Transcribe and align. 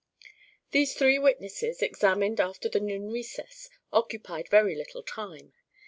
These 0.71 0.95
three 0.95 1.19
witnesses, 1.19 1.83
examined 1.83 2.39
after 2.41 2.67
the 2.67 2.79
noon 2.79 3.11
recess, 3.11 3.69
occupied 3.93 4.49
very 4.49 4.73
little 4.75 5.03
time. 5.03 5.53